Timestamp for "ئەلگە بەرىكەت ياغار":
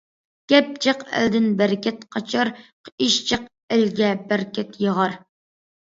3.77-5.15